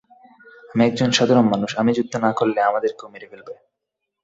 আমি 0.71 0.81
একজন 0.85 1.09
সাধারণ 1.11 1.45
মানুষ, 1.47 1.71
আমি 1.77 1.91
যুদ্ধ 1.97 2.13
না 2.25 2.31
করলে, 2.39 2.59
আমাদেরকেও 2.61 3.11
মেরে 3.13 3.27
ফেলবে। 3.31 3.53